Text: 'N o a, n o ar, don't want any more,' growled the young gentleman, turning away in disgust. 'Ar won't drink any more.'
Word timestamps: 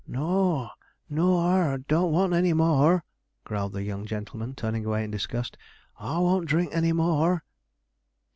'N 0.09 0.15
o 0.17 0.55
a, 0.61 0.73
n 1.11 1.19
o 1.19 1.37
ar, 1.37 1.77
don't 1.77 2.11
want 2.11 2.33
any 2.33 2.53
more,' 2.53 3.03
growled 3.43 3.73
the 3.73 3.83
young 3.83 4.07
gentleman, 4.07 4.55
turning 4.55 4.83
away 4.83 5.03
in 5.03 5.11
disgust. 5.11 5.57
'Ar 5.99 6.23
won't 6.23 6.47
drink 6.47 6.73
any 6.73 6.91
more.' 6.91 7.43